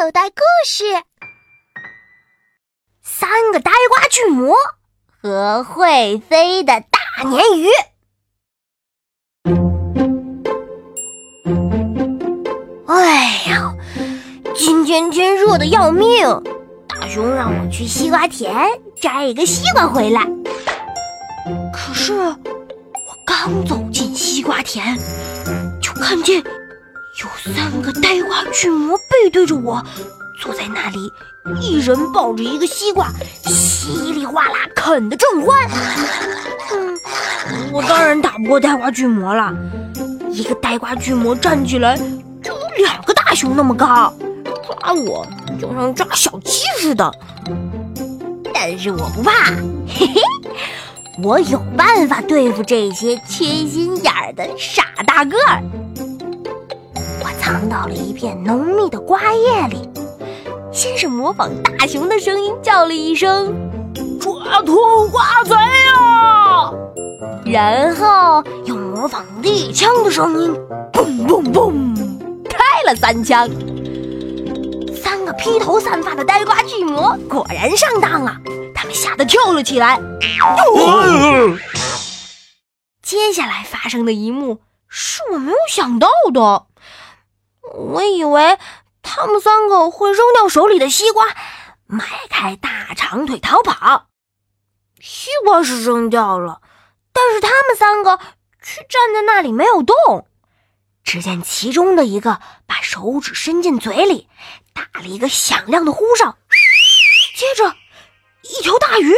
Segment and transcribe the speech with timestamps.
[0.00, 0.84] 口袋故事：
[3.02, 4.54] 三个呆瓜巨魔
[5.20, 7.66] 和会飞的大鲶鱼。
[12.86, 13.74] 哎呀，
[14.54, 16.06] 今天天热的要命，
[16.86, 18.54] 大熊让我去西瓜田
[19.02, 20.22] 摘一个西瓜回来。
[21.72, 22.38] 可是我
[23.26, 24.96] 刚走进西瓜田，
[25.82, 26.40] 就看见。
[27.20, 29.84] 有三个呆瓜巨魔背对着我，
[30.40, 31.12] 坐在那里，
[31.60, 33.08] 一人抱着一个西瓜，
[33.44, 35.58] 稀里哗啦啃得正欢。
[36.72, 36.98] 嗯，
[37.72, 39.52] 我当然打不过呆瓜巨魔了。
[40.30, 41.96] 一个呆瓜巨魔站起来
[42.40, 44.14] 就有两个大熊那么高，
[44.44, 45.26] 抓我
[45.60, 47.12] 就像抓小鸡似的。
[48.54, 49.32] 但是我不怕，
[49.88, 50.20] 嘿嘿，
[51.20, 55.60] 我有办法对付这些缺心眼儿的傻大个儿。
[57.48, 59.88] 藏到了一片浓密的瓜叶里，
[60.70, 63.70] 先是模仿大熊的声音叫了一声
[64.20, 66.70] “抓偷瓜贼啊”，
[67.50, 70.54] 然后又模仿猎枪的声音
[70.92, 71.96] “嘣嘣嘣”，
[72.50, 73.48] 开了三枪。
[74.94, 78.36] 三个披头散发的呆瓜巨魔果然上当了，
[78.74, 79.98] 他们吓得跳了起来。
[83.02, 86.66] 接下来发生的一幕是我没有想到的。
[87.74, 88.58] 我以为
[89.02, 91.26] 他们三个会扔掉手里的西瓜，
[91.86, 94.06] 迈开大长腿逃跑。
[95.00, 96.60] 西瓜是扔掉了，
[97.12, 98.18] 但是他们三个
[98.62, 100.26] 却站在那里没有动。
[101.04, 104.28] 只见其中的一个把手指伸进嘴里，
[104.74, 106.36] 打了一个响亮的呼哨，
[107.36, 107.74] 接着
[108.42, 109.14] 一条大鱼，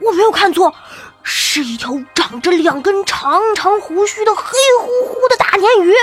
[0.00, 0.74] 我没有看错，
[1.22, 5.94] 是一条长着两根长长胡须的黑乎乎的大鲶鱼。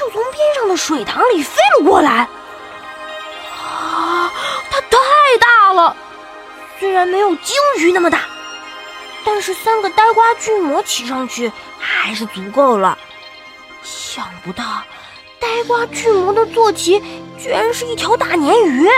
[0.00, 2.26] 就从边上的水塘里飞了过来，
[3.52, 4.32] 啊，
[4.70, 4.96] 它太
[5.38, 5.94] 大了，
[6.78, 8.20] 虽然没有鲸鱼那么大，
[9.26, 12.96] 但是三个呆瓜巨魔骑上去还是足够了。
[13.82, 14.64] 想不到，
[15.38, 16.98] 呆瓜巨魔的坐骑
[17.38, 18.88] 居然是一条大鲶鱼。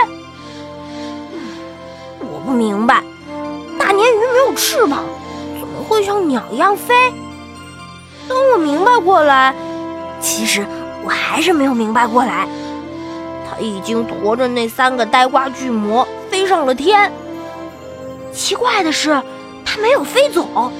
[2.21, 3.03] 我不明白，
[3.77, 5.03] 大鲶鱼没有翅膀，
[5.59, 6.95] 怎么会像鸟一样飞？
[8.29, 9.53] 等我明白过来，
[10.21, 10.65] 其实。
[11.03, 12.47] 我还是没有明白过来，
[13.49, 17.11] 他已经驮着那三个呆瓜巨魔飞上了天。
[18.33, 19.21] 奇怪的是，
[19.65, 20.71] 他没有飞走，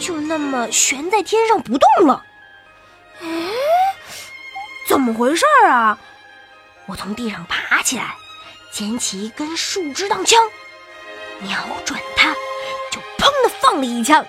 [0.00, 2.24] 就那么悬在天上不动了。
[3.22, 3.26] 哎，
[4.88, 5.98] 怎么回事啊？
[6.86, 8.14] 我从地上爬起来，
[8.72, 10.42] 捡起一根树枝当枪，
[11.40, 12.34] 瞄准他，
[12.90, 14.24] 就砰的放了一枪。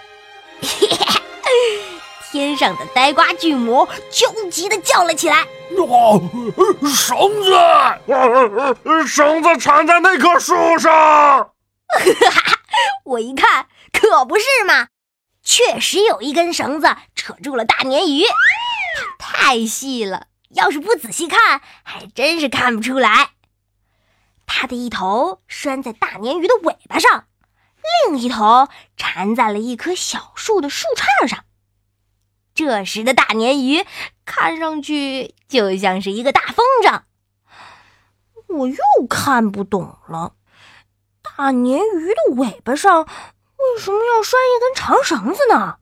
[2.32, 5.48] 天上的呆瓜巨魔焦急地叫了起来
[5.78, 6.22] ：“哦，
[6.86, 11.52] 绳子，绳子缠在那棵树上。
[13.04, 14.90] ”我一看，可不是嘛，
[15.44, 18.24] 确实有一根绳子扯住了大鲶鱼，
[19.18, 23.32] 太细了，要是不仔细看，还真是看不出来。
[24.46, 27.26] 它的一头拴在大鲶鱼的尾巴上，
[28.06, 31.44] 另一头缠在了一棵小树的树杈上。
[32.60, 33.86] 这时的大鲶鱼
[34.26, 37.04] 看上去就像是一个大风筝，
[38.48, 38.76] 我又
[39.10, 40.34] 看不懂了。
[41.22, 45.78] 大鲶鱼的尾巴上为什么要拴一根长绳子呢？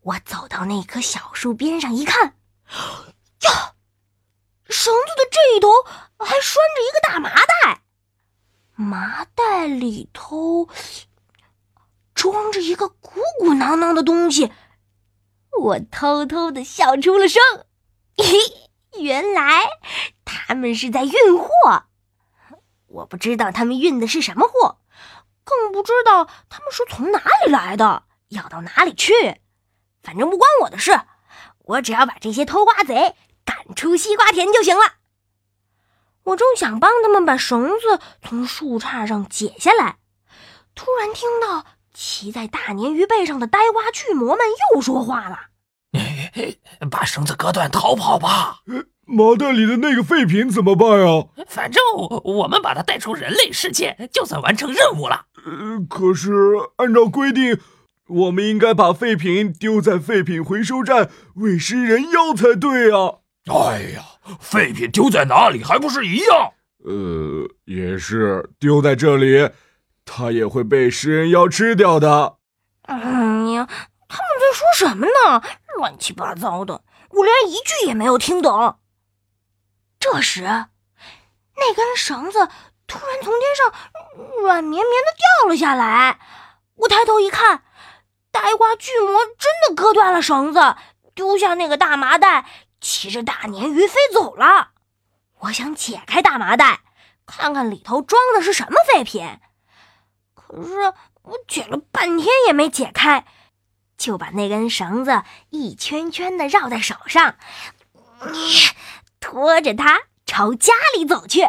[0.00, 2.34] 我走到那棵小树边上一看，
[3.42, 3.74] 呀，
[4.70, 5.68] 绳子的这一头
[6.18, 7.82] 还拴着一个大麻袋，
[8.74, 10.66] 麻袋里头
[12.14, 14.50] 装着一个鼓鼓囊囊的东西。
[15.58, 17.42] 我偷偷的笑出了声，
[18.16, 19.68] 嘿，原来
[20.24, 21.48] 他们是在运货。
[22.86, 24.78] 我不知道他们运的是什么货，
[25.44, 29.12] 更不知道他们是从哪里来的，要到哪里去。
[30.02, 30.98] 反正不关我的事，
[31.58, 34.94] 我只要把这些偷瓜贼赶出西瓜田就行了。
[36.24, 39.98] 我正想帮他们把绳子从树杈上解下来，
[40.74, 45.38] 突然听到骑在大鲶鱼背上的呆瓜巨魔们又说话了。
[46.90, 48.60] 把绳子割断，逃跑吧！
[49.06, 51.26] 麻袋里的那个废品怎么办啊？
[51.48, 51.82] 反正
[52.22, 55.26] 我们把它带出人类世界，就算完成任务了。
[55.44, 56.32] 呃，可是
[56.76, 57.58] 按照规定，
[58.06, 63.16] 我们应该把废品丢在废品回收站喂食人妖才对啊！
[63.52, 64.04] 哎呀，
[64.38, 66.52] 废品丢在哪里还不是一样？
[66.84, 69.50] 呃，也是，丢在这里，
[70.12, 72.38] 他也会被食人妖吃掉的。
[72.82, 73.68] 哎呀，
[74.08, 75.40] 他们在说什么呢？
[75.76, 78.80] 乱七八糟的，我连一句也没有听懂。
[80.00, 82.48] 这时，那根绳子
[82.88, 83.72] 突然从天上
[84.42, 86.18] 软绵绵的掉了下来。
[86.74, 87.62] 我抬头一看，
[88.32, 90.74] 呆瓜巨魔真的割断了绳子，
[91.14, 92.46] 丢下那个大麻袋，
[92.80, 94.70] 骑着大鲶鱼飞走了。
[95.42, 96.80] 我想解开大麻袋，
[97.26, 99.38] 看看里头装的是什么废品，
[100.50, 100.92] 可是
[101.22, 103.24] 我解了半天也没解开，
[103.96, 107.36] 就把那根绳子一圈圈的绕在手上，
[109.20, 111.48] 拖着它朝家里走去。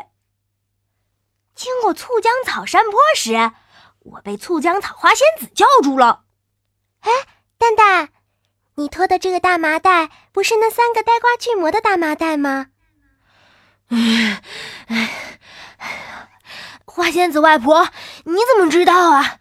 [1.56, 3.51] 经过醋浆草山坡时，
[4.01, 6.25] 我被醋浆草花仙子叫住了。
[7.00, 7.09] 哎，
[7.57, 8.09] 蛋蛋，
[8.75, 12.68] 你拖的这个大麻袋不是那三个呆瓜巨魔的大麻袋吗？
[13.89, 15.09] 哎，
[16.86, 17.89] 花仙子外婆，
[18.24, 19.38] 你怎么知道啊？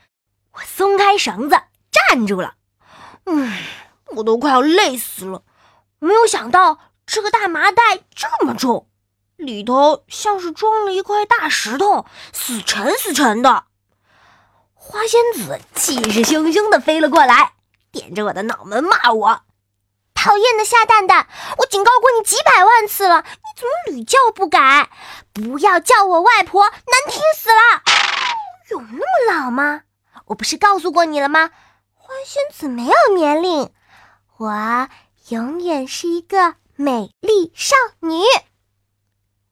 [0.52, 1.56] 我松开绳子，
[1.90, 2.54] 站住了。
[3.26, 3.52] 嗯，
[4.16, 5.42] 我都快要累死了。
[5.98, 7.82] 没有想到这个大麻袋
[8.14, 8.88] 这么重，
[9.36, 13.64] 里头像是装了一块大石头，死沉死沉的。
[14.74, 17.52] 花仙子气势汹汹的飞了过来，
[17.92, 19.42] 点着我的脑门骂我。
[20.14, 21.28] 讨厌的夏蛋蛋，
[21.58, 24.90] 我警告过你几百万次了，你怎么屡教不改？
[25.32, 26.78] 不要叫我外婆，难
[27.08, 27.99] 听死了！
[29.60, 29.82] 啊？
[30.26, 31.50] 我不是告诉过你了吗？
[31.94, 33.72] 花仙子没有年龄，
[34.38, 34.88] 我
[35.28, 38.20] 永远是一个美丽少女。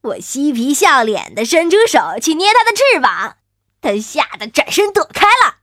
[0.00, 3.37] 我嬉皮笑脸的伸出手去捏她的翅膀，
[3.81, 5.58] 她吓得转身躲开了。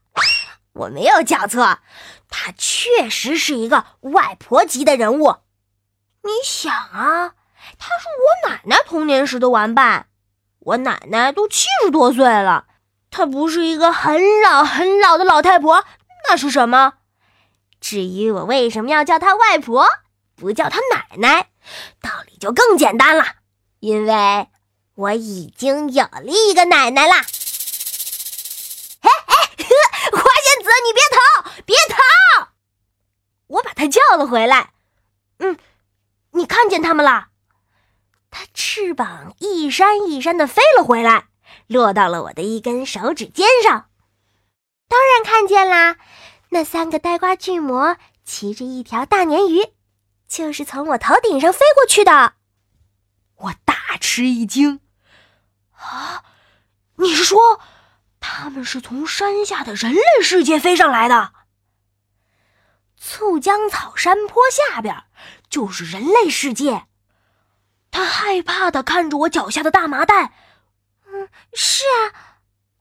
[0.72, 1.80] 我没有叫错。
[2.28, 5.36] 她确实是一个外婆级的人物，
[6.22, 7.34] 你想啊，
[7.78, 10.08] 她是我奶奶童年时的玩伴，
[10.60, 12.66] 我奶奶都七十多岁了，
[13.10, 15.84] 她不是一个很老很老的老太婆，
[16.28, 16.94] 那是什么？
[17.80, 19.88] 至于我为什么要叫她外婆，
[20.34, 21.50] 不叫她奶奶，
[22.00, 23.24] 道理就更简单了，
[23.80, 24.48] 因为
[24.94, 27.16] 我已经有了一个奶奶啦。
[29.00, 29.34] 哎哎，
[30.12, 32.48] 花仙子，你别逃，别逃！
[33.46, 34.70] 我把他叫了回来。
[35.38, 35.56] 嗯，
[36.32, 37.28] 你看见他们了？
[38.30, 41.28] 他翅膀一扇一扇的飞了回来，
[41.66, 43.88] 落到了我的一根手指尖上。
[44.88, 45.96] 当然看见啦，
[46.50, 49.72] 那三个呆瓜巨魔骑着一条大鲶鱼，
[50.28, 52.34] 就是从我头顶上飞过去的。
[53.36, 54.80] 我大吃一惊。
[55.72, 56.24] 啊，
[56.96, 57.60] 你是说
[58.20, 61.32] 他们是从山下的人类世界飞上来的？
[62.96, 65.04] 醋浆草山坡下边
[65.50, 66.86] 就是人类世界。
[67.90, 70.32] 他害怕的看着我脚下的大麻袋。
[71.52, 72.12] 是啊，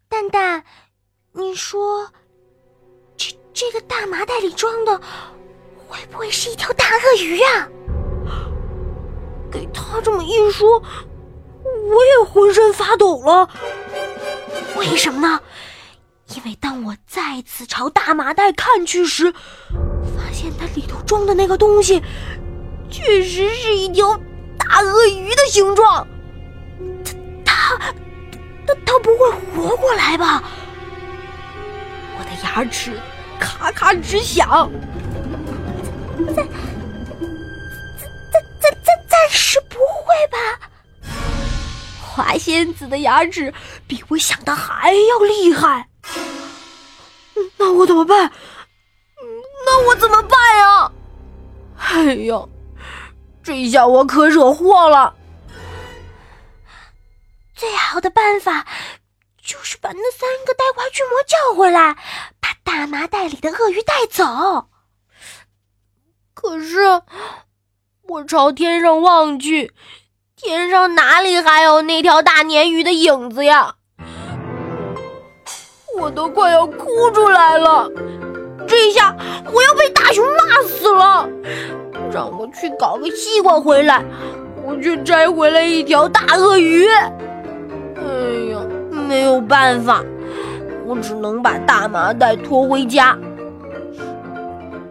[0.08, 0.64] 蛋蛋，
[1.34, 2.10] 你说，
[3.16, 5.00] 这这个大麻袋里装的
[5.88, 7.68] 会不会是一条大鳄鱼啊？
[9.52, 10.82] 给他这么一说，
[11.64, 13.50] 我也浑身发抖了。
[14.78, 15.40] 为什么呢？
[16.36, 22.02] 因为当我再次朝大麻袋看去时，发现它里头装的那个东西，
[22.90, 24.20] 确实是一条
[24.58, 26.08] 大鳄鱼的形状。
[28.68, 30.44] 他他，不会活过来吧？
[32.18, 33.00] 我的牙齿
[33.40, 34.70] 咔咔直响。
[36.18, 36.48] 暂，暂，暂，
[38.62, 40.38] 暂，暂，暂时不会吧？
[42.02, 43.54] 花仙子的牙齿
[43.88, 45.88] 比我想的还要厉害。
[47.58, 48.32] 那我怎么办？
[49.66, 50.92] 那我怎么办呀？
[51.78, 52.42] 哎呀，
[53.44, 55.14] 这下我可惹祸了。
[57.56, 58.66] 最好的办法
[59.42, 61.96] 就是把那三个呆瓜巨魔叫回来，
[62.42, 64.68] 把大麻袋里的鳄鱼带走。
[66.34, 67.02] 可是
[68.04, 69.74] 我朝天上望去，
[70.36, 73.76] 天上哪里还有那条大鲶鱼的影子呀？
[75.98, 77.90] 我都快要哭出来了。
[78.68, 79.16] 这下
[79.54, 81.30] 我要被大熊骂死了！
[82.12, 84.04] 让我去搞个西瓜回来，
[84.66, 86.86] 我却摘回来一条大鳄鱼。
[89.08, 90.04] 没有办法，
[90.86, 93.18] 我只能把大麻袋拖回家。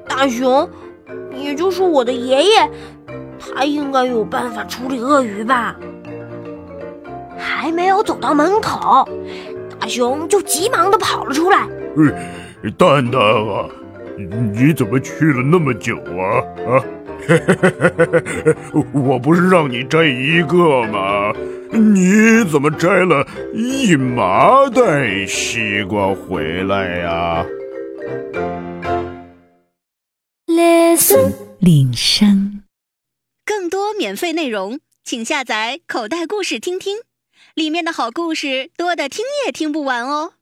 [0.08, 0.68] 大熊，
[1.34, 2.70] 也就是我的爷爷，
[3.38, 5.76] 他应该有办法处理鳄鱼吧？
[7.36, 9.08] 还没有走到门口，
[9.78, 11.66] 大熊就急忙的跑了出来。
[12.78, 13.68] 蛋蛋啊，
[14.52, 16.40] 你怎么去了那么久啊？
[16.66, 16.82] 啊，
[18.92, 21.32] 我不是让你摘一个吗？
[21.76, 27.44] 你怎么摘了一麻袋西瓜回来呀
[30.46, 32.62] ？Listen，铃声，
[33.44, 36.98] 更多免费内容，请下载口袋故事听听。
[37.54, 40.33] 里面的好故事多的听也听不完哦。